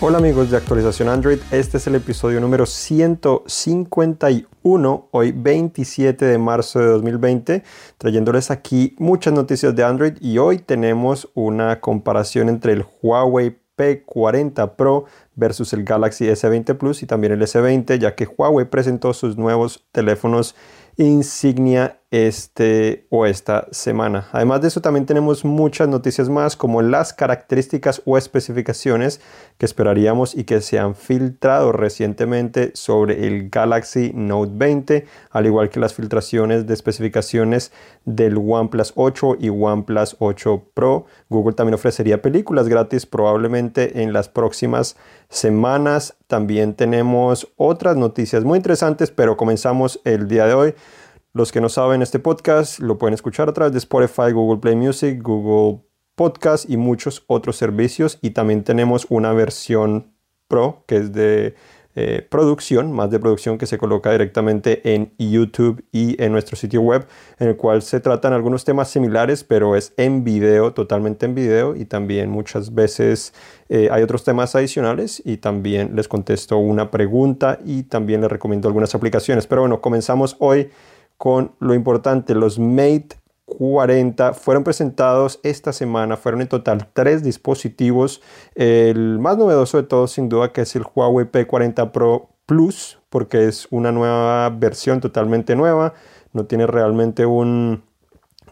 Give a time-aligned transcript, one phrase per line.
[0.00, 6.78] Hola amigos de actualización Android, este es el episodio número 151, hoy 27 de marzo
[6.78, 7.64] de 2020,
[7.98, 14.76] trayéndoles aquí muchas noticias de Android y hoy tenemos una comparación entre el Huawei P40
[14.76, 19.36] Pro versus el Galaxy S20 Plus y también el S20, ya que Huawei presentó sus
[19.36, 20.54] nuevos teléfonos
[20.96, 24.28] insignia este o esta semana.
[24.32, 29.20] Además de eso también tenemos muchas noticias más como las características o especificaciones
[29.58, 35.68] que esperaríamos y que se han filtrado recientemente sobre el Galaxy Note 20, al igual
[35.68, 37.72] que las filtraciones de especificaciones
[38.06, 41.04] del OnePlus 8 y OnePlus 8 Pro.
[41.28, 44.96] Google también ofrecería películas gratis probablemente en las próximas
[45.28, 46.16] semanas.
[46.26, 50.74] También tenemos otras noticias muy interesantes, pero comenzamos el día de hoy
[51.32, 54.76] los que no saben este podcast lo pueden escuchar a través de Spotify, Google Play
[54.76, 55.82] Music, Google
[56.14, 58.18] Podcast y muchos otros servicios.
[58.22, 60.14] Y también tenemos una versión
[60.48, 61.54] Pro que es de
[62.00, 66.80] eh, producción, más de producción que se coloca directamente en YouTube y en nuestro sitio
[66.80, 67.06] web,
[67.40, 71.74] en el cual se tratan algunos temas similares, pero es en video, totalmente en video
[71.74, 73.34] y también muchas veces
[73.68, 78.68] eh, hay otros temas adicionales y también les contesto una pregunta y también les recomiendo
[78.68, 79.48] algunas aplicaciones.
[79.48, 80.70] Pero bueno, comenzamos hoy
[81.18, 88.22] con lo importante, los Mate 40 fueron presentados esta semana, fueron en total tres dispositivos.
[88.54, 93.46] El más novedoso de todos sin duda que es el Huawei P40 Pro Plus, porque
[93.46, 95.94] es una nueva versión totalmente nueva,
[96.32, 97.82] no tiene realmente un,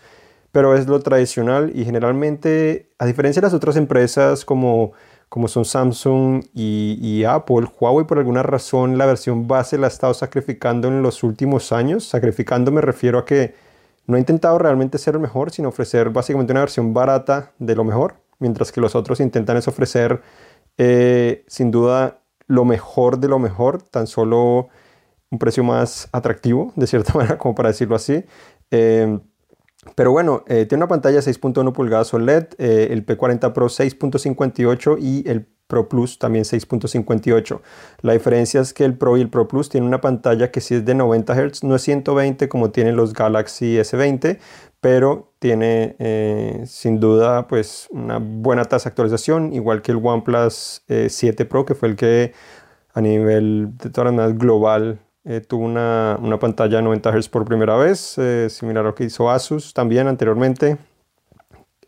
[0.51, 4.93] pero es lo tradicional y generalmente, a diferencia de las otras empresas como,
[5.27, 9.89] como son Samsung y, y Apple, Huawei por alguna razón la versión base la ha
[9.89, 12.05] estado sacrificando en los últimos años.
[12.07, 13.68] Sacrificando me refiero a que
[14.09, 17.83] no ha intentado realmente ser el mejor, sino ofrecer básicamente una versión barata de lo
[17.83, 20.23] mejor, mientras que los otros intentan es ofrecer
[20.79, 24.69] eh, sin duda lo mejor de lo mejor, tan solo
[25.29, 28.25] un precio más atractivo, de cierta manera, como para decirlo así.
[28.71, 29.19] Eh,
[29.93, 35.47] pero bueno, eh, tiene una pantalla 6.1 pulgadas OLED, el P40 Pro 6.58 y el
[35.69, 37.61] Pro Plus también 6.58.
[38.01, 40.73] La diferencia es que el Pro y el Pro Plus tienen una pantalla que sí
[40.73, 44.39] es de 90 Hz, no es 120 como tienen los Galaxy S20,
[44.81, 50.83] pero tiene eh, sin duda pues una buena tasa de actualización, igual que el OnePlus
[50.87, 52.33] 7 eh, Pro, que fue el que
[52.95, 57.45] a nivel de todas las global eh, tuvo una, una, pantalla de 90 Hz por
[57.45, 58.17] primera vez,
[58.49, 60.77] similar a lo que hizo Asus también anteriormente.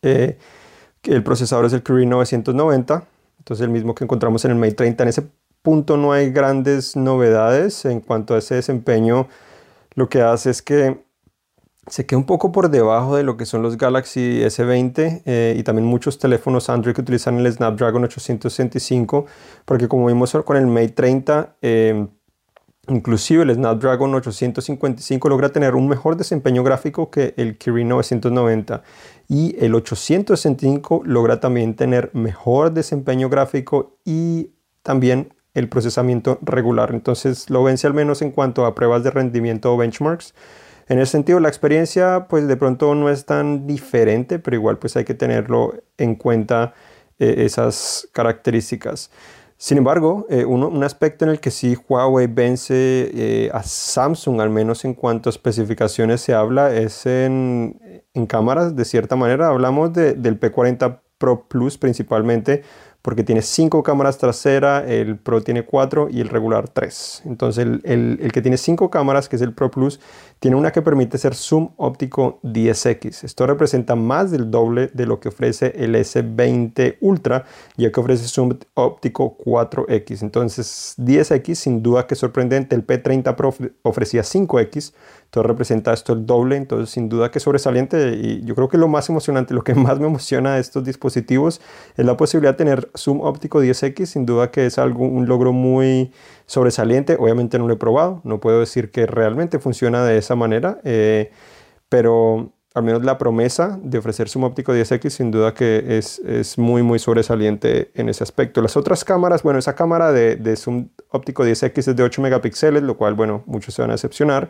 [0.03, 3.07] el procesador es el Kirin 990
[3.41, 5.03] entonces el mismo que encontramos en el Mate 30.
[5.03, 5.23] En ese
[5.63, 9.27] punto no hay grandes novedades en cuanto a ese desempeño.
[9.95, 11.03] Lo que hace es que
[11.87, 15.63] se queda un poco por debajo de lo que son los Galaxy S20 eh, y
[15.63, 19.25] también muchos teléfonos Android que utilizan el Snapdragon 865
[19.65, 22.07] porque como vimos con el Mate 30 eh,
[22.87, 28.81] Inclusive el Snapdragon 855 logra tener un mejor desempeño gráfico que el Kirin 990
[29.27, 34.51] y el 865 logra también tener mejor desempeño gráfico y
[34.83, 36.91] también el procesamiento regular.
[36.93, 40.33] Entonces lo vence al menos en cuanto a pruebas de rendimiento o benchmarks.
[40.87, 44.95] En ese sentido, la experiencia pues de pronto no es tan diferente, pero igual pues
[44.97, 46.73] hay que tenerlo en cuenta
[47.19, 49.11] eh, esas características.
[49.61, 52.73] Sin embargo, eh, un aspecto en el que sí Huawei vence
[53.13, 57.79] eh, a Samsung, al menos en cuanto a especificaciones se habla, es en,
[58.27, 59.49] cámaras, de cierta manera.
[59.49, 62.63] Hablamos del P40 Pro Plus principalmente,
[63.01, 67.23] porque tiene 5 cámaras traseras, el Pro tiene 4 y el regular 3.
[67.25, 69.99] Entonces el, que tiene 5 cámaras, que es el Pro Plus,
[70.39, 73.23] tiene una que permite hacer zoom óptico 10x.
[73.23, 77.45] Esto representa más del doble de lo que ofrece el S20 Ultra,
[77.77, 80.21] ya que ofrece zoom óptico 4x.
[80.21, 82.75] Entonces 10x sin duda que es sorprendente.
[82.75, 84.93] El P30 Pro ofrecía 5x,
[85.25, 88.77] entonces representa esto el doble, entonces sin duda que es sobresaliente y yo creo que
[88.77, 91.61] lo más emocionante, lo que más me emociona de estos dispositivos
[91.95, 95.53] es la posibilidad de tener zoom óptico 10x, sin duda que es algo, un logro
[95.53, 96.11] muy
[96.45, 97.17] sobresaliente.
[97.19, 101.31] Obviamente no lo he probado, no puedo decir que realmente funciona de esa manera, eh,
[101.89, 106.57] pero al menos la promesa de ofrecer zoom óptico 10x sin duda que es, es,
[106.57, 108.61] muy muy sobresaliente en ese aspecto.
[108.61, 112.83] Las otras cámaras, bueno, esa cámara de, de zoom óptico 10x es de 8 megapíxeles,
[112.83, 114.49] lo cual, bueno, muchos se van a decepcionar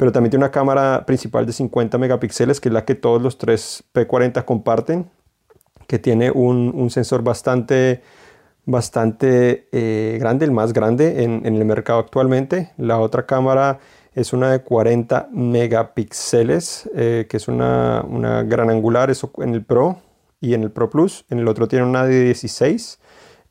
[0.00, 3.36] pero también tiene una cámara principal de 50 megapíxeles, que es la que todos los
[3.36, 5.10] tres P40 comparten,
[5.90, 8.00] que tiene un, sensor bastante,
[8.64, 12.70] bastante eh, grande, el más grande en, el mercado actualmente.
[12.76, 13.80] La otra cámara
[14.14, 18.04] es una de 40 megapíxeles, eh, que es una,
[18.46, 19.98] gran angular, eso en el Pro
[20.40, 21.24] y en el Pro Plus.
[21.28, 23.00] En el otro tiene una de 16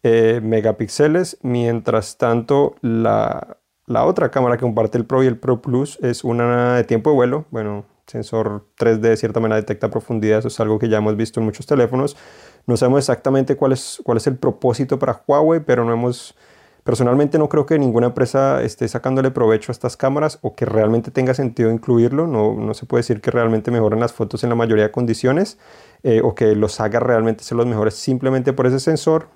[0.03, 5.61] eh, megapíxeles, mientras tanto la, la otra cámara que comparte el Pro y el Pro
[5.61, 7.47] Plus es una de tiempo de vuelo.
[7.51, 11.39] Bueno, sensor 3D de cierta manera detecta profundidad, eso es algo que ya hemos visto
[11.39, 12.17] en muchos teléfonos.
[12.65, 16.35] No sabemos exactamente cuál es, cuál es el propósito para Huawei, pero no hemos...
[16.83, 21.11] Personalmente no creo que ninguna empresa esté sacándole provecho a estas cámaras o que realmente
[21.11, 22.25] tenga sentido incluirlo.
[22.25, 25.59] No, no se puede decir que realmente mejoren las fotos en la mayoría de condiciones
[26.01, 29.27] eh, o que los haga realmente ser los mejores simplemente por ese sensor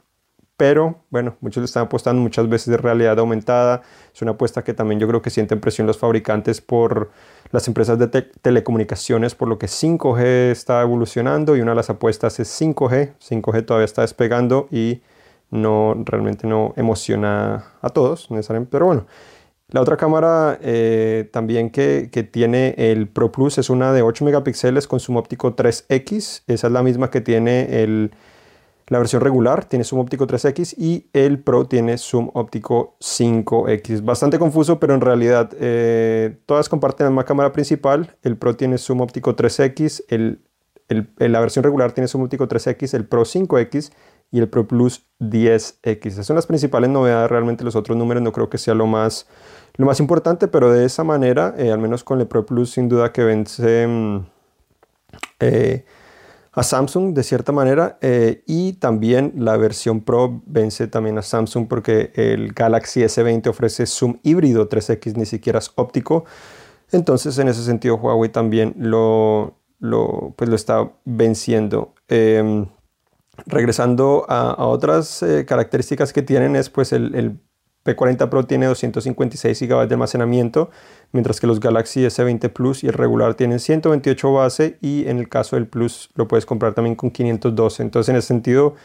[0.57, 3.81] pero bueno, muchos le están apostando muchas veces de realidad aumentada.
[4.13, 7.11] Es una apuesta que también yo creo que sienten presión los fabricantes por
[7.51, 12.39] las empresas de telecomunicaciones, por lo que 5G está evolucionando y una de las apuestas
[12.39, 13.13] es 5G.
[13.19, 15.01] 5G todavía está despegando y
[15.49, 19.05] no realmente no emociona a todos necesariamente, pero bueno.
[19.69, 24.23] La otra cámara eh, también que, que, tiene el Pro Plus es una de 8
[24.23, 26.43] megapíxeles con zoom óptico 3X.
[26.45, 28.11] Esa es la misma que tiene el
[28.87, 34.03] la versión regular tiene zoom óptico 3X y el Pro tiene zoom óptico 5X.
[34.03, 38.15] Bastante confuso, pero en realidad eh, todas comparten la misma cámara principal.
[38.23, 40.41] El Pro tiene zoom óptico 3X, el,
[41.17, 43.91] la versión regular tiene zoom óptico 3X, el Pro 5X
[44.31, 46.05] y el Pro Plus 10X.
[46.05, 47.29] Esas son las principales novedades.
[47.29, 49.27] Realmente los otros números no creo que sea lo más,
[49.75, 52.89] lo más importante, pero de esa manera, eh, al menos con el Pro Plus, sin
[52.89, 53.87] duda que vence...
[53.87, 54.25] Mm,
[55.39, 55.85] eh,
[56.53, 61.67] a Samsung de cierta manera eh, y también la versión Pro vence también a Samsung
[61.67, 66.25] porque el Galaxy S20 ofrece zoom híbrido 3X, ni siquiera es óptico.
[66.91, 71.95] Entonces en ese sentido Huawei también lo, lo, pues lo está venciendo.
[72.07, 72.67] Em,
[73.47, 77.39] regresando a, otras eh, características que tienen es pues el, el
[77.85, 80.71] P40 Pro tiene 256 GB de almacenamiento,
[81.11, 85.29] mientras que los Galaxy S20 Plus y el regular tienen 128 base y en el
[85.29, 87.83] caso del Plus lo puedes comprar también con 512.
[87.83, 88.75] Entonces en ese sentido,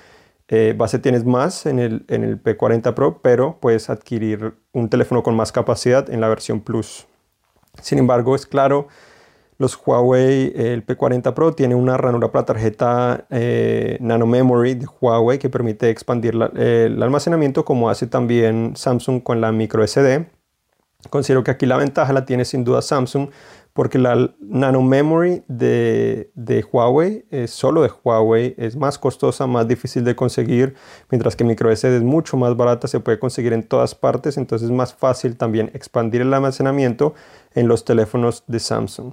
[0.48, 5.22] eh, base tienes más en el, en el P40 Pro, pero puedes adquirir un teléfono
[5.22, 7.06] con más capacidad en la versión Plus.
[7.80, 8.88] Sin embargo, es claro
[9.58, 15.38] los Huawei, el P40 Pro tiene una ranura para tarjeta eh, Nano Memory de Huawei
[15.38, 20.26] que permite expandir el almacenamiento como hace también Samsung con la micro SD.
[21.10, 23.31] Considero que aquí la ventaja la tiene sin duda Samsung
[23.78, 26.32] porque la Nano Memory de,
[26.72, 30.75] Huawei, es solo de Huawei, es más costosa, más difícil de conseguir,
[31.10, 34.66] mientras que micro SD es mucho más barata, se puede conseguir en todas partes, entonces
[34.66, 37.14] es más fácil también expandir el almacenamiento
[37.55, 39.12] en los teléfonos de Samsung.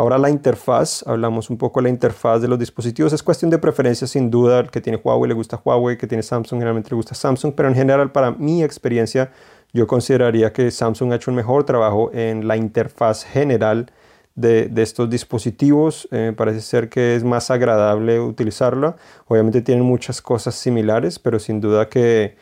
[0.00, 3.58] Ahora la interfaz, hablamos un poco de la interfaz de los dispositivos, es cuestión de
[3.58, 7.16] preferencia sin duda, que tiene Huawei le gusta Huawei, que tiene Samsung generalmente le gusta
[7.16, 9.32] Samsung, pero en general para mi experiencia
[9.72, 13.90] yo consideraría que Samsung ha hecho un mejor trabajo en la interfaz general
[14.36, 18.94] de, estos dispositivos, eh, parece ser que es más agradable utilizarla,
[19.26, 22.36] obviamente tienen muchas cosas similares, pero sin duda que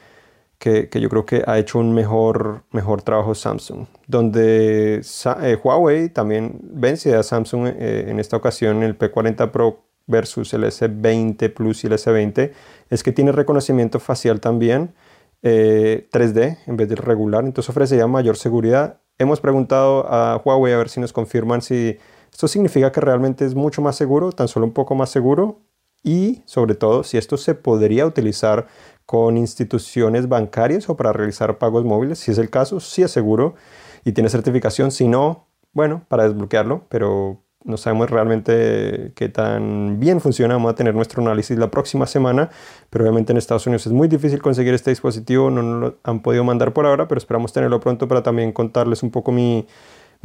[0.59, 3.87] que, yo creo que ha hecho un mejor, mejor trabajo Samsung.
[4.07, 5.01] Donde
[5.43, 10.65] eh, Huawei también vence a Samsung eh, en esta ocasión el P40 Pro versus el
[10.65, 12.53] S20 Plus y el S20
[12.91, 14.95] es que tiene reconocimiento facial también
[15.43, 19.01] 3D eh, en vez del regular, entonces ofrecería mayor seguridad.
[19.19, 21.99] Hemos preguntado a Huawei a ver si nos confirman si
[22.33, 25.61] esto significa que realmente es mucho más seguro, tan solo un poco más seguro
[26.07, 28.69] y sobre todo si esto se podría utilizar
[29.07, 32.21] con instituciones bancarias o para realizar pagos móviles.
[32.21, 33.57] Si es el caso, sí es seguro
[34.05, 34.93] y tiene certificación.
[34.93, 40.55] Si no, bueno, para desbloquearlo, pero no sabemos realmente qué tan bien funciona.
[40.55, 42.51] Vamos a tener nuestro análisis la próxima semana,
[42.89, 45.51] pero obviamente en Estados Unidos es muy difícil conseguir este dispositivo.
[45.51, 49.11] No lo han podido mandar por ahora, pero esperamos tenerlo pronto para también contarles un
[49.11, 49.67] poco mi,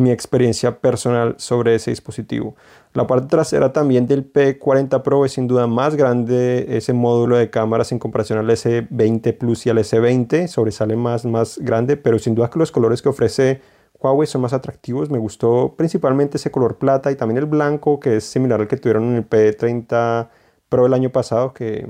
[0.02, 2.56] mi experiencia personal sobre ese dispositivo.
[2.94, 7.50] La parte trasera también del P40 Pro es sin duda más grande ese módulo de
[7.50, 12.36] cámaras en comparación al S20 Plus y al S20, sobresale más, más grande, pero sin
[12.36, 13.62] duda que los colores que ofrece
[14.02, 15.10] Huawei son más atractivos.
[15.10, 18.78] Me gustó principalmente ese color plata y también el blanco que es similar al que
[18.78, 20.30] tuvieron en el P30
[20.68, 21.88] Pro el año pasado, que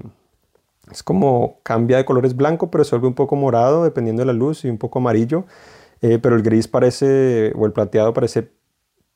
[0.92, 4.34] es como cambia de colores blanco, pero se vuelve un poco morado dependiendo de la
[4.34, 5.46] luz y un poco amarillo.
[6.02, 8.52] Eh, pero el gris parece, o el plateado parece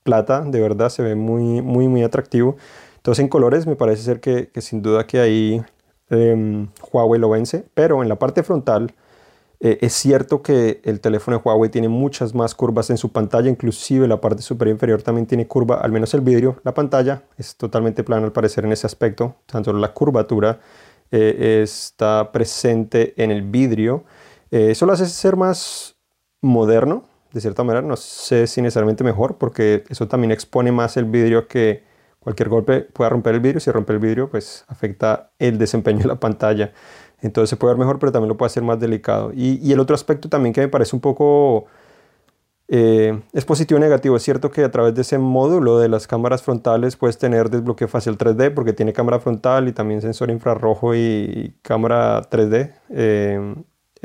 [0.03, 2.57] plata, de verdad, se ve muy, muy, muy atractivo.
[2.97, 5.63] Entonces en colores me parece ser que, sin duda que ahí
[6.09, 8.93] em, Huawei lo vence, pero en la parte frontal
[9.59, 13.49] eh, es cierto que el teléfono de Huawei tiene muchas más curvas en su pantalla,
[13.49, 17.55] inclusive la parte superior inferior también tiene curva, al menos el vidrio, la pantalla es
[17.55, 20.59] totalmente plana al parecer en ese aspecto, tanto la curvatura
[21.11, 24.03] eh, está presente en el vidrio.
[24.51, 25.94] Eh, eso lo hace ser más
[26.45, 31.05] moderno, de cierta manera, no sé si necesariamente mejor, porque eso también expone más el
[31.05, 31.83] vidrio que
[32.19, 33.59] cualquier golpe pueda romper el vidrio.
[33.59, 36.71] Si rompe el vidrio, pues afecta el desempeño de la pantalla.
[37.21, 39.31] Entonces se puede ver mejor, pero también lo puede hacer más delicado.
[39.33, 41.67] Y, y el otro aspecto también que me parece un poco
[42.67, 44.15] eh, es positivo o negativo.
[44.15, 47.87] Es cierto que a través de ese módulo de las cámaras frontales puedes tener desbloqueo
[47.87, 52.73] facial 3D porque tiene cámara frontal y también sensor infrarrojo y, cámara 3D.
[52.89, 53.55] Eh,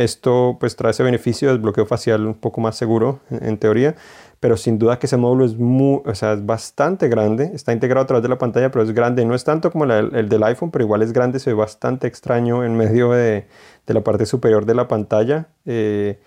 [0.03, 3.97] esto pues trae ese beneficio de desbloqueo facial un poco más seguro en, teoría,
[4.41, 8.05] pero sin duda que ese módulo es, muy, o sea, es bastante grande, está integrado
[8.05, 10.71] a través de la pantalla, pero es grande, no es tanto como el, del iPhone,
[10.71, 13.47] pero igual es grande, se ve bastante extraño en medio de,
[13.87, 15.49] de la parte superior de la pantalla.
[15.67, 16.19] Eh,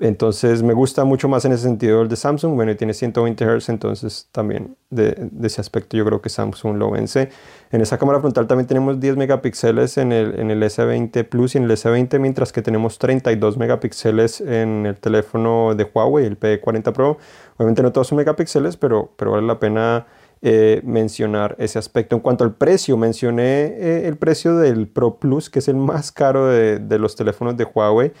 [0.00, 2.54] entonces me gusta mucho más en ese sentido el de Samsung.
[2.54, 7.30] Bueno, tiene 120 Hz, entonces también de, ese aspecto yo creo que Samsung lo vence.
[7.72, 11.58] En esa cámara frontal también tenemos 10 megapíxeles en el, en el S20 Plus y
[11.58, 16.92] en el S20, mientras que tenemos 32 megapíxeles en el teléfono de Huawei, el P40
[16.92, 17.18] Pro.
[17.56, 20.06] Obviamente no todos son megapíxeles, pero, pero vale la pena
[20.42, 22.14] eh, mencionar ese aspecto.
[22.14, 26.12] En cuanto al precio, mencioné eh, el precio del Pro Plus, que es el más
[26.12, 28.12] caro de, de los teléfonos de Huawei.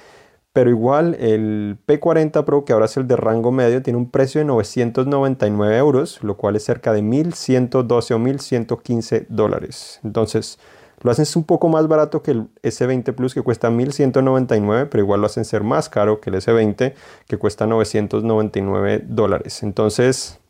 [0.58, 4.40] Pero igual el P40 Pro, que ahora es el de rango medio, tiene un precio
[4.40, 10.00] de 999 euros, lo cual es cerca de 1.112 o 1.115 dólares.
[10.02, 10.58] Entonces,
[11.00, 15.20] lo hacen un poco más barato que el S20 Plus, que cuesta 1.199, pero igual
[15.20, 16.92] lo hacen ser más caro que el S20,
[17.28, 19.62] que cuesta 999 dólares.
[19.62, 20.40] Entonces,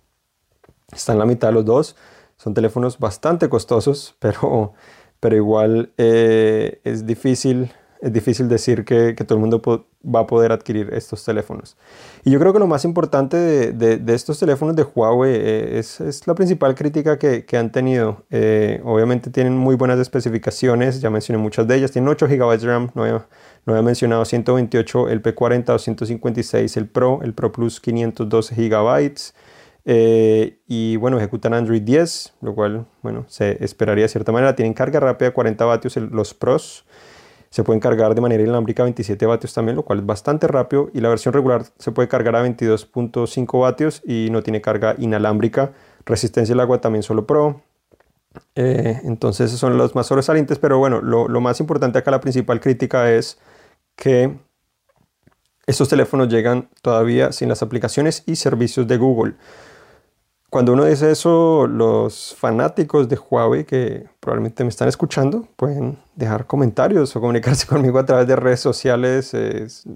[0.91, 1.97] están en la mitad de los dos.
[2.39, 4.73] Son teléfonos bastante costosos, pero,
[5.21, 7.71] pero igual eh, es difícil
[8.01, 9.61] es difícil decir que, todo el mundo
[10.05, 11.77] va a poder adquirir estos teléfonos.
[12.25, 13.37] Y yo creo que lo más importante
[13.73, 18.25] de, estos teléfonos de Huawei eh, es, la principal crítica que, han tenido.
[18.31, 21.91] Eh, obviamente tienen muy buenas especificaciones, ya mencioné muchas de ellas.
[21.91, 27.35] Tienen 8 GB de RAM, no había, mencionado 128 el P40 256 el Pro, el
[27.35, 29.33] Pro Plus 512 GB.
[29.91, 34.55] Eh, y bueno, ejecutan Android 10, lo cual, bueno, se esperaría de cierta manera.
[34.55, 36.85] Tienen carga rápida 40 vatios los Pros.
[37.51, 40.91] Se pueden cargar de manera inalámbrica a 27 vatios también, lo cual es bastante rápido.
[40.93, 45.73] Y la versión regular se puede cargar a 22.5 vatios y no tiene carga inalámbrica.
[46.05, 47.63] Resistencia al agua también solo Pro.
[48.55, 52.61] Eh, entonces son los más sobresalientes, pero bueno, lo, lo más importante acá, la principal
[52.61, 53.39] crítica es
[53.97, 54.37] que
[55.67, 59.35] estos teléfonos llegan todavía sin las aplicaciones y servicios de Google.
[60.51, 66.47] Cuando uno dice eso, los fanáticos de Huawei que probablemente me están escuchando pueden dejar
[66.47, 69.37] comentarios o comunicarse conmigo a través de redes sociales.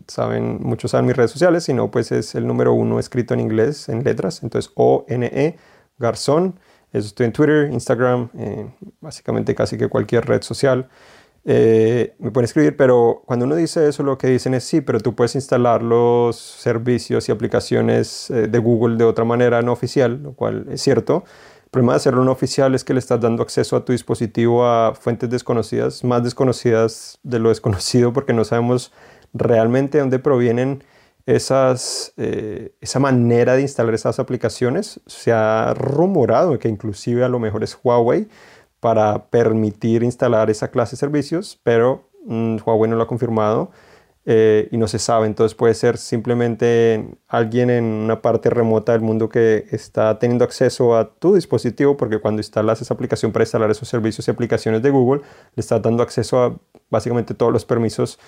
[0.06, 3.40] saben, muchos saben mis redes sociales, si no, pues es el número uno escrito en
[3.40, 4.42] inglés, en letras.
[4.42, 5.56] Entonces, O-N-E,
[5.98, 6.58] Garzón.
[6.92, 8.28] Eso estoy en Twitter, Instagram,
[9.00, 10.90] básicamente casi que cualquier red social.
[11.44, 15.00] Eh, me pueden escribir, pero cuando uno dice eso, lo que dicen es sí, pero
[15.00, 20.22] tú puedes instalar los servicios y aplicaciones eh, de Google de otra manera no oficial,
[20.22, 21.24] lo cual es cierto.
[21.64, 24.66] El problema de hacerlo no oficial es que le estás dando acceso a tu dispositivo
[24.66, 28.92] a fuentes desconocidas, más desconocidas de lo desconocido, porque no sabemos
[29.32, 30.84] realmente de dónde provienen
[31.26, 35.00] esas, eh, esa manera de instalar esas aplicaciones.
[35.06, 38.28] Se ha rumorado que inclusive a lo mejor es Huawei
[38.82, 43.70] para permitir instalar esa clase de servicios, pero mm, Huawei no lo ha confirmado
[44.26, 45.28] eh, y no se sabe.
[45.28, 50.96] Entonces puede ser simplemente alguien en una parte remota del mundo que está teniendo acceso
[50.96, 54.90] a tu dispositivo, porque cuando instalas esa aplicación para instalar esos servicios y aplicaciones de
[54.90, 55.22] Google,
[55.54, 56.58] le estás dando acceso a
[56.90, 58.18] básicamente todos los permisos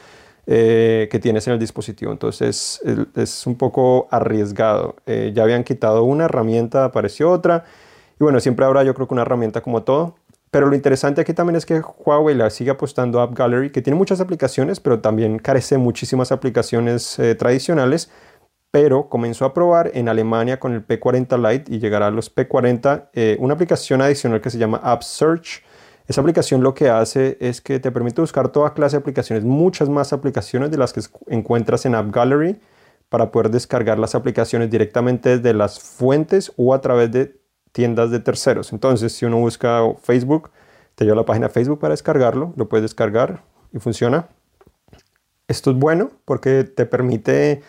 [0.47, 2.13] eh, que tienes en el dispositivo.
[2.13, 2.81] Entonces
[3.17, 4.95] es, un poco arriesgado.
[5.05, 7.65] Eh, ya habían quitado una herramienta, apareció otra.
[8.21, 10.15] Y bueno, siempre habrá yo creo que una herramienta como todo.
[10.55, 13.83] Pero lo interesante aquí también es que Huawei la sigue apostando a App Gallery, que
[13.83, 18.09] tiene muchas aplicaciones, pero también carece muchísimas aplicaciones eh, tradicionales.
[18.71, 23.09] Pero comenzó a probar en Alemania con el P40 Lite y llegará a los P40
[23.15, 25.65] eh, una aplicación adicional que se llama App Search.
[26.07, 29.89] Esa aplicación lo que hace es que te permite buscar toda clase de aplicaciones, muchas
[29.89, 32.61] más aplicaciones de las que encuentras en App Gallery
[33.09, 37.44] para poder descargar las aplicaciones directamente desde las fuentes o a través de
[37.75, 38.73] tiendas de terceros.
[38.73, 40.53] Entonces, si uno busca Facebook,
[40.95, 44.29] te lleva a la página Facebook para descargarlo, lo puedes descargar, y funciona.
[45.49, 47.63] Esto es bueno porque te permite,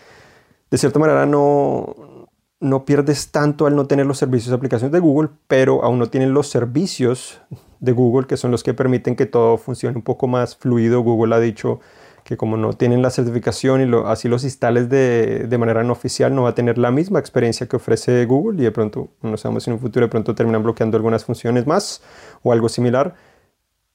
[0.70, 5.00] de cierta manera, no, no pierdes tanto al no tener los servicios de aplicaciones de
[5.00, 7.42] Google, pero aún no tienen los servicios
[7.80, 11.02] de Google que son los que permiten que todo funcione un poco más fluido.
[11.02, 11.80] Google ha dicho
[12.26, 16.34] que como no tienen la certificación y así los instales de, de, manera no oficial,
[16.34, 19.64] no va a tener la misma experiencia que ofrece Google y de pronto, no sabemos
[19.64, 22.02] si en un futuro de pronto terminan bloqueando algunas funciones más
[22.42, 23.14] o algo similar.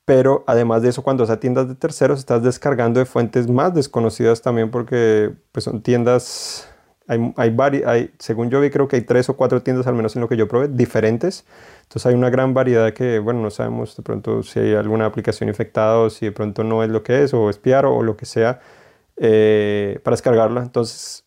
[0.04, 3.75] Pero además de eso, cuando vas a tiendas de terceros, estás descargando de fuentes más
[3.75, 6.68] desconocidas también porque pues, son tiendas
[7.11, 10.14] hay, hay, hay, según yo vi, creo que hay tres o cuatro tiendas, al menos
[10.14, 11.45] en lo que yo probé, diferentes.
[11.83, 15.49] Entonces hay una gran variedad que, bueno, no sabemos de pronto si hay alguna aplicación
[15.49, 18.26] infectada o si de pronto no es lo que es, o espiar o, lo que
[18.26, 18.61] sea,
[19.17, 20.62] eh, para descargarla.
[20.62, 21.25] Entonces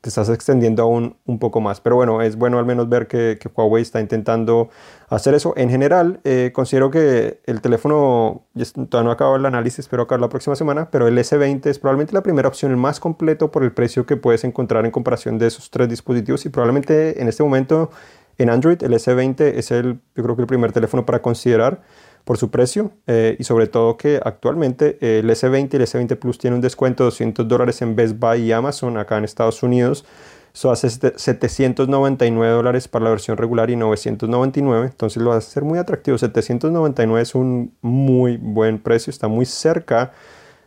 [0.00, 1.80] te estás extendiendo aún un poco más.
[1.80, 4.68] Pero bueno, es bueno al menos ver que, Huawei está intentando
[5.08, 5.54] hacer eso.
[5.56, 8.44] En general, eh, considero que el teléfono,
[8.88, 12.12] todavía no acabo el análisis, espero acabar la próxima semana, pero el S20 es probablemente
[12.12, 15.48] la primera opción, el más completo por el precio que puedes encontrar en comparación de
[15.48, 17.90] esos tres dispositivos y probablemente en este momento
[18.38, 21.82] en Android el S20 es el, yo creo que el primer teléfono para considerar
[22.28, 26.36] por su precio eh, y sobre todo que actualmente el S20 y el S20 Plus
[26.36, 30.04] tiene un descuento de 200 dólares en Best Buy y Amazon acá en Estados Unidos.
[30.52, 34.88] Eso hace 799 dólares para la versión regular y 999.
[34.88, 36.18] Entonces lo a hacer muy atractivo.
[36.18, 39.10] 799 es un muy buen precio.
[39.10, 40.12] Está muy cerca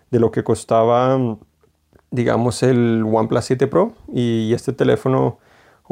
[0.10, 1.38] de lo que costaba,
[2.10, 3.94] digamos, el OnePlus 7 Pro.
[4.12, 5.38] Y este teléfono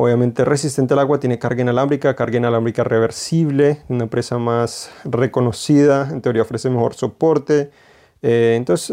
[0.02, 6.22] Obviamente resistente al agua, tiene carga inalámbrica, carga inalámbrica reversible, una empresa más reconocida, en
[6.22, 7.70] teoría ofrece mejor soporte.
[8.22, 8.92] Eh, entonces,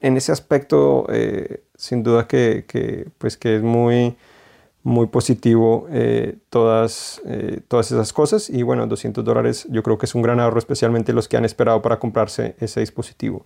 [0.00, 4.16] en, ese aspecto, eh, sin duda que, pues que es muy,
[4.84, 7.20] muy positivo eh, todas,
[7.66, 8.50] todas esas cosas.
[8.50, 11.44] Y bueno, 200 dólares yo creo que es un gran ahorro, especialmente los que han
[11.44, 13.44] esperado para comprarse ese dispositivo.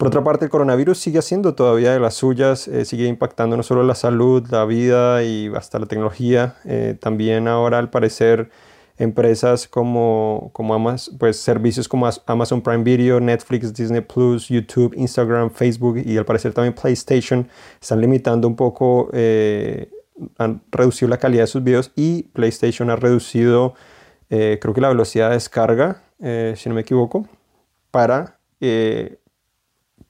[0.00, 3.62] Por otra parte, el coronavirus sigue haciendo todavía de las suyas, eh, sigue impactando no
[3.62, 6.56] solo la salud, la vida y hasta la tecnología.
[6.64, 8.48] Eh, también ahora, al parecer,
[8.96, 15.50] empresas como, como Amazon, pues servicios como Amazon Prime Video, Netflix, Disney Plus, YouTube, Instagram,
[15.50, 17.46] Facebook y al parecer también PlayStation
[17.78, 19.90] están limitando un poco, eh,
[20.38, 23.74] han reducido la calidad de sus videos y PlayStation ha reducido,
[24.30, 27.28] creo que la velocidad de descarga, si no me equivoco,
[27.90, 28.38] para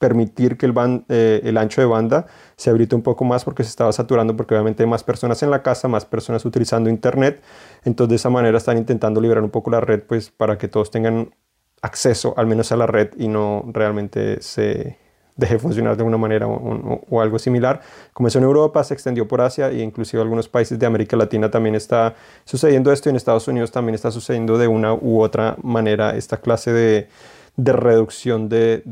[0.00, 0.74] permitir que el,
[1.10, 2.24] eh, el, ancho de banda
[2.56, 5.50] se habilite un poco más porque se estaba saturando porque obviamente hay más personas en
[5.50, 7.42] la casa, más personas utilizando internet,
[7.84, 10.90] entonces de esa manera están intentando liberar un poco la red pues para que todos
[10.90, 11.34] tengan
[11.82, 14.96] acceso al menos a la red y no realmente se
[15.36, 17.82] deje funcionar de una manera o, algo similar.
[18.14, 21.74] Comenzó en Europa, se extendió por Asia e inclusive algunos países de América Latina también
[21.74, 26.16] está sucediendo esto y en Estados Unidos también está sucediendo de una u otra manera
[26.16, 27.08] esta clase de,
[27.56, 28.82] de reducción de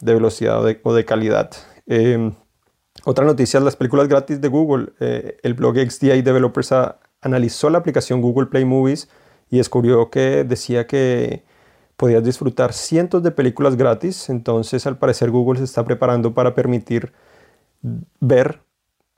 [0.00, 1.50] velocidad o de, calidad.
[1.86, 2.32] Em,
[3.04, 4.92] otra noticia, las películas gratis de Google.
[5.00, 6.72] Eh, el blog XDA Developers
[7.20, 9.08] analizó la aplicación Google Play Movies
[9.50, 11.44] y descubrió que decía que
[11.96, 14.28] podías disfrutar cientos de películas gratis.
[14.28, 17.12] Entonces, al parecer, Google se está preparando para permitir
[18.20, 18.60] ver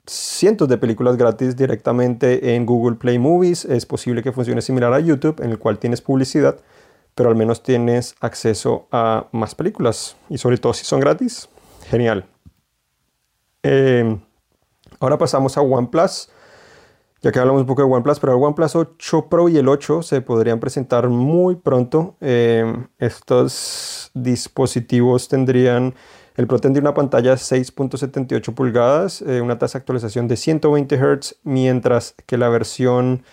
[0.05, 3.65] cientos de películas gratis directamente en Google Play Movies.
[3.65, 6.57] Es posible que funcione similar a YouTube, en el cual tienes publicidad
[7.19, 11.49] pero al menos tienes acceso a más películas y sobre todo si son gratis,
[11.89, 12.23] genial.
[13.61, 14.17] Eh,
[15.01, 16.29] ahora pasamos a OnePlus.
[17.21, 20.01] Ya que hablamos un poco de OnePlus, pero el OnePlus 8 Pro y el 8
[20.01, 22.15] se podrían presentar muy pronto.
[22.21, 25.95] Eh, estos dispositivos tendrían,
[26.37, 30.95] el Pro tendría una pantalla de 6.78 pulgadas, eh, una tasa de actualización de 120
[30.95, 33.23] Hz, mientras que la versión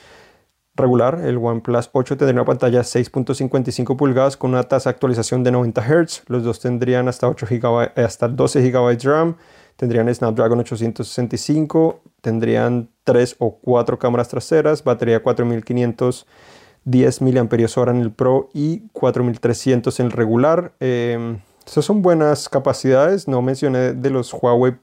[0.76, 5.52] regular, el OnePlus 8 tendría una pantalla 6.55 pulgadas con una tasa de actualización de
[5.52, 6.22] 90 Hz.
[6.28, 9.36] Los dos tendrían hasta, 8 GB, hasta 12 GB de RAM,
[9.76, 18.50] tendrían Snapdragon 865, tendrían 3 o 4 cámaras traseras, batería 4510 mAh en el Pro
[18.52, 20.74] y 4300 en el regular.
[20.80, 23.26] Eh, esas son buenas capacidades.
[23.26, 24.76] No mencioné de los Huawei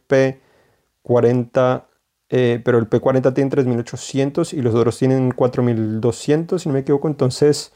[1.06, 1.84] P40
[2.36, 7.08] eh, pero el P40 tiene 3800 y los otros tienen 4200, si no me equivoco.
[7.08, 7.72] Entonces,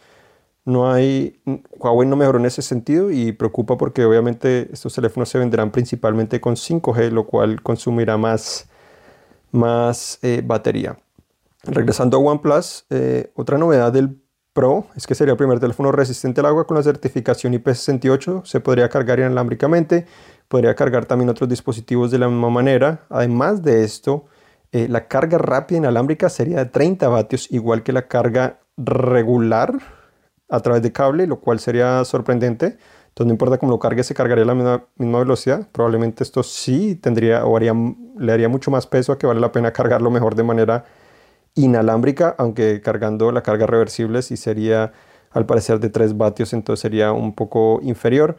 [0.66, 1.40] no hay.
[1.78, 6.42] Huawei no mejoró en ese sentido y preocupa porque obviamente estos teléfonos se venderán principalmente
[6.42, 8.68] con 5G, lo cual consumirá más,
[9.52, 10.98] más eh, batería.
[11.62, 14.20] Regresando a OnePlus, eh, otra novedad del
[14.54, 18.44] Pro es que sería el primer teléfono resistente al agua con la certificación IP68.
[18.44, 20.08] Se podría cargar inalámbricamente,
[20.48, 23.06] podría cargar también otros dispositivos de la misma manera.
[23.10, 24.26] Además de esto,
[24.72, 29.74] eh, la carga rápida inalámbrica sería de 30 vatios, igual que la carga regular
[30.50, 32.78] a través de cable, lo cual sería sorprendente.
[33.10, 35.68] Entonces no importa cómo lo cargue, se cargaría a la misma, misma velocidad.
[35.72, 39.52] Probablemente esto sí tendría o haría, le daría mucho más peso a que vale la
[39.52, 40.86] pena cargarlo mejor de manera
[41.56, 44.94] inalámbrica, aunque cargando la carga reversible sí sería
[45.32, 48.38] al parecer de 3 vatios, entonces sería un poco inferior.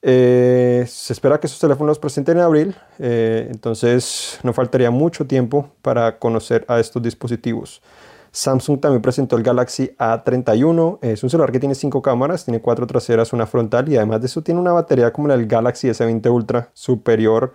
[0.00, 5.26] Eh, se espera que esos teléfonos los presenten en abril, eh, entonces no faltaría mucho
[5.26, 7.82] tiempo para conocer a estos dispositivos.
[8.30, 12.86] Samsung también presentó el Galaxy A31, es un celular que tiene 5 cámaras, tiene 4
[12.86, 16.30] traseras, una frontal y además de eso tiene una batería como la del Galaxy S20
[16.30, 17.54] Ultra superior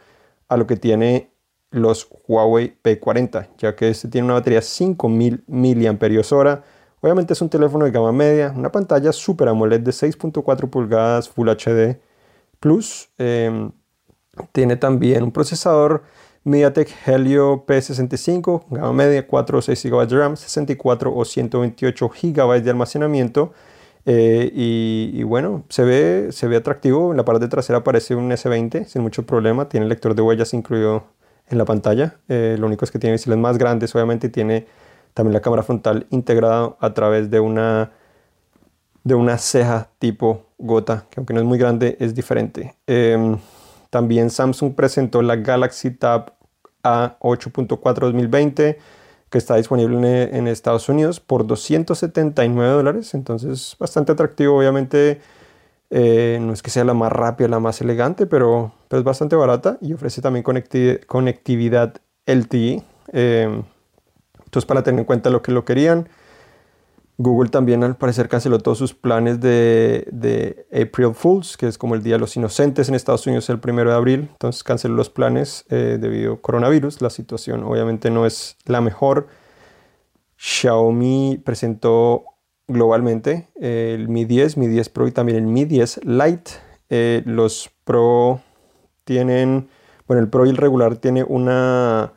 [0.49, 1.31] a lo que tiene
[1.71, 6.61] los Huawei P40, ya que este tiene una batería 5000 mAh.
[6.99, 11.49] Obviamente es un teléfono de gama media, una pantalla Super AMOLED de 6.4 pulgadas Full
[11.49, 11.99] HD
[12.63, 13.09] Plus.
[13.17, 13.71] Em,
[14.53, 16.03] tiene también un procesador
[16.45, 22.63] MediaTek Helio P65, gama media, 4 o 6 GB de RAM, 64 o 128 GB
[22.63, 23.51] de almacenamiento.
[24.05, 27.11] Eh, y, bueno, se ve, se ve atractivo.
[27.11, 29.67] En la parte trasera aparece un S20 sin mucho problema.
[29.67, 31.03] Tiene lector de huellas incluido
[31.49, 32.15] en la pantalla.
[32.29, 34.67] Eh, lo único es que tiene visibles más grandes, obviamente tiene
[35.13, 37.91] también la cámara frontal integrada a través de una,
[39.03, 42.75] de una ceja tipo gota, que aunque no es muy grande, es diferente.
[42.87, 43.37] Em,
[43.89, 46.33] también Samsung presentó la Galaxy Tab
[46.83, 48.77] A 8.4 2020
[49.29, 55.21] que está disponible en, Estados Unidos por 279 dólares, entonces bastante atractivo, obviamente
[55.89, 59.79] eh, no es que sea la más rápida, la más elegante, pero, es bastante barata
[59.81, 60.43] y ofrece también
[61.07, 61.95] conectividad
[62.27, 62.83] LTE.
[63.11, 63.63] Eh,
[64.45, 66.09] entonces, para tener en cuenta lo que lo querían.
[67.17, 72.01] Google también al parecer canceló todos sus planes de, April Fools, que es como el
[72.01, 74.29] Día de los Inocentes en Estados Unidos el primero de abril.
[74.31, 77.01] Entonces canceló los planes eh, debido a coronavirus.
[77.01, 79.27] La situación obviamente no es la mejor.
[80.37, 82.25] Xiaomi presentó
[82.67, 86.51] globalmente el Mi 10, Mi 10 Pro y también el Mi 10 Lite.
[86.89, 88.41] Eh, los Pro
[89.03, 89.69] tienen,
[90.07, 92.13] bueno, el Pro y el regular tiene una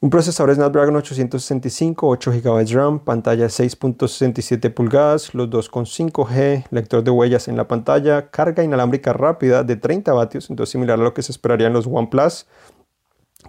[0.00, 7.02] un procesador Snapdragon 865, 8 GB RAM, pantalla 6.67 pulgadas, los dos con 5G, lector
[7.02, 11.14] de huellas en la pantalla, carga inalámbrica rápida de 30 vatios, entonces similar a lo
[11.14, 12.46] que se esperaría en los OnePlus,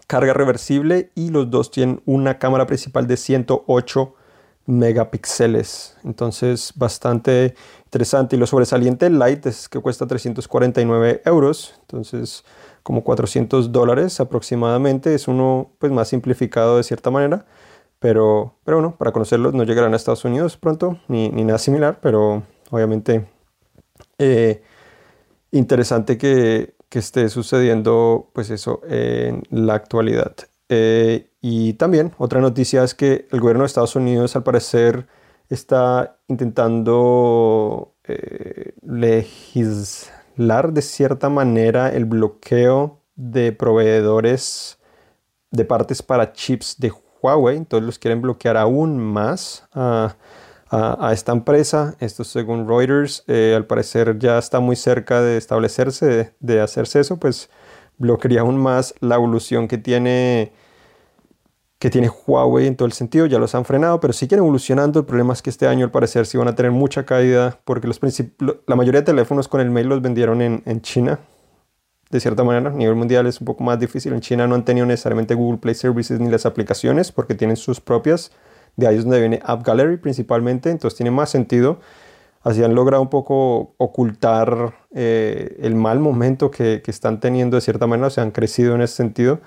[0.08, 4.16] carga reversible y los dos tienen una cámara principal de 108
[4.68, 7.56] megapíxeles, entonces bastante
[7.86, 8.36] interesante.
[8.36, 12.44] Y lo sobresaliente Light es que cuesta 349 euros, entonces
[12.88, 15.14] como 400 dólares aproximadamente.
[15.14, 17.46] Es uno pues más simplificado de cierta manera.
[18.00, 22.44] Pero, pero bueno, para conocerlos no llegarán a Estados Unidos pronto, ni, nada similar, pero
[22.70, 23.28] obviamente
[24.20, 24.62] eh,
[25.52, 30.34] interesante que, que, esté sucediendo pues eso en la actualidad.
[30.70, 35.08] Eh, y también otra noticia es que el gobierno de Estados Unidos al parecer
[35.50, 38.76] está intentando eh,
[40.38, 44.78] de cierta manera el bloqueo de proveedores
[45.50, 47.58] de partes para chips de Huawei.
[47.58, 50.16] Entonces los quieren bloquear aún más a,
[51.12, 51.96] esta empresa.
[52.00, 57.18] Esto según Reuters, eh, al parecer ya está muy cerca de establecerse, de, hacerse eso,
[57.18, 57.50] pues
[57.98, 60.52] bloquearía aún más la evolución que tiene
[61.80, 65.00] que tiene Huawei en todo el sentido, ya los han frenado, pero siguen evolucionando.
[65.00, 67.88] El problema es que este año al parecer sí van a tener mucha caída porque
[67.88, 68.00] los
[68.66, 71.20] la mayoría de teléfonos con el mail los vendieron en, en, China.
[72.10, 74.14] De cierta manera, a nivel mundial es un poco más difícil.
[74.14, 77.80] En China no han tenido necesariamente Google Play Services ni las aplicaciones porque tienen sus
[77.80, 78.32] propias.
[78.76, 81.80] De ahí es donde viene App Gallery principalmente, entonces tiene más sentido.
[82.42, 87.62] Así han logrado un poco ocultar eh, el mal momento que, que están teniendo de
[87.62, 89.42] cierta manera, o sea, han crecido en ese sentido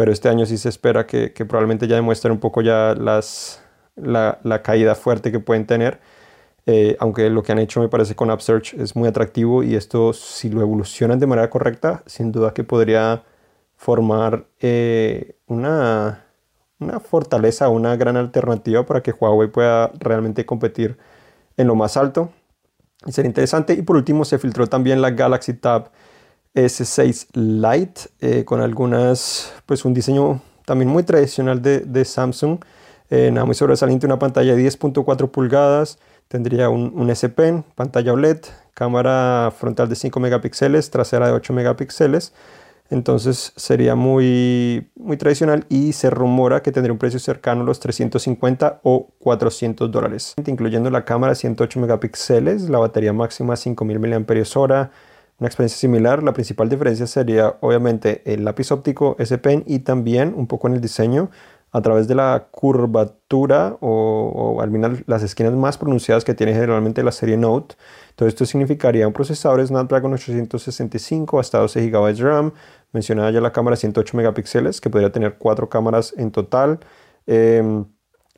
[0.00, 3.62] pero este año sí se espera que, probablemente ya demuestren un poco ya las,
[3.96, 6.00] la, caída fuerte que pueden tener.
[6.64, 10.14] Eh, aunque lo que han hecho me parece con Upsearch es muy atractivo y esto
[10.14, 13.24] si lo evolucionan de manera correcta, sin duda que podría
[13.76, 16.24] formar eh, una,
[16.78, 20.96] una fortaleza, una gran alternativa para que Huawei pueda realmente competir
[21.58, 22.30] en lo más alto.
[23.06, 23.74] Sería interesante.
[23.74, 25.90] Y por último se filtró también la Galaxy Tab
[26.54, 32.58] S6 Lite eh, con algunas, pues un diseño también muy tradicional de, Samsung.
[33.10, 38.38] Eh, nada muy sobresaliente, una pantalla de 10.4 pulgadas, tendría un, S Pen, pantalla OLED,
[38.72, 42.32] cámara frontal de 5 megapíxeles, trasera de 8 megapíxeles.
[42.88, 47.78] Entonces sería muy, muy tradicional y se rumora que tendría un precio cercano a los
[47.78, 54.90] 350 o 400 dólares, incluyendo la cámara de 108 megapíxeles, la batería máxima 5000 mAh,
[55.40, 56.22] una experiencia similar.
[56.22, 60.74] La principal diferencia sería obviamente el lápiz óptico S Pen y también un poco en
[60.74, 61.30] el diseño.
[61.72, 67.04] a través de la curvatura o, al final las esquinas más pronunciadas que tiene generalmente
[67.04, 67.76] la serie Note.
[68.16, 72.52] Todo esto significaría un procesador Snapdragon 865 hasta 12 GB de RAM.
[72.92, 76.80] Mencionaba ya la cámara 108 megapíxeles que podría tener cuatro cámaras en total.
[77.28, 77.84] Em,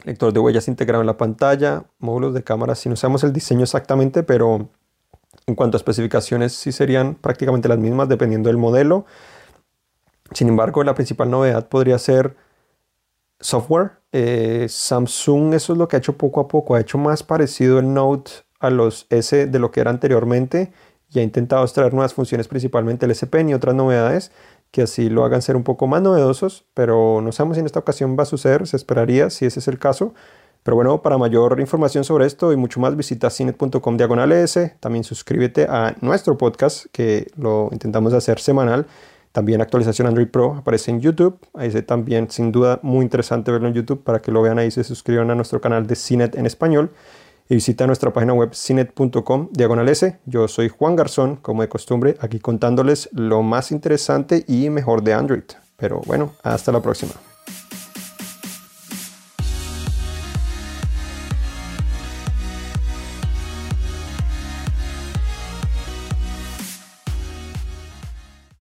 [0.04, 3.62] lector de huellas integrado en la pantalla, módulos de cámara, si no sabemos el diseño
[3.62, 4.68] exactamente, pero
[5.46, 9.06] en cuanto a especificaciones sí serían prácticamente las mismas dependiendo del modelo.
[10.32, 12.36] Sin embargo, la principal novedad podría ser
[13.40, 13.92] software.
[14.12, 17.78] Eh, Samsung eso es lo que ha hecho poco a poco, ha hecho más parecido
[17.78, 20.72] el Note a los S de lo que era anteriormente
[21.10, 24.32] y ha intentado extraer nuevas funciones, principalmente el S Pen y otras novedades
[24.70, 27.78] que así lo hagan ser un poco más novedosos, pero no sabemos si en esta
[27.78, 30.14] ocasión va a suceder, se esperaría si ese es el caso.
[30.62, 34.32] Pero bueno, para mayor información sobre esto y mucho más, visita cinet.com diagonal
[34.80, 38.86] También suscríbete a nuestro podcast que lo intentamos hacer semanal
[39.32, 41.38] también actualización Android Pro aparece en YouTube.
[41.54, 44.84] Ahí también, sin duda, muy interesante verlo en YouTube para que lo vean ahí se
[44.84, 46.90] suscriban a nuestro canal de Cinet en español.
[47.48, 50.18] Y visita nuestra página web cinet.com diagonal S.
[50.26, 55.14] Yo soy Juan Garzón, como de costumbre, aquí contándoles lo más interesante y mejor de
[55.14, 55.42] Android.
[55.76, 57.31] Pero bueno, hasta la próxima.